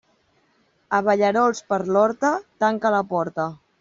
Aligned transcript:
Abellerols 0.99 1.61
per 1.73 1.79
l'horta, 1.93 2.33
tanca 2.65 2.93
la 2.97 3.03
porta. 3.13 3.47